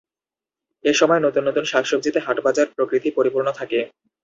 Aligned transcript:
এসময় 0.85 1.21
নতুন 1.21 1.43
নতুন 1.45 1.65
শাকসবজিতে 1.65 2.19
হাট-বাজার, 2.21 2.67
প্রকৃতি 2.75 3.09
পরিপূর্ণ 3.17 3.47
থাকে। 3.59 3.79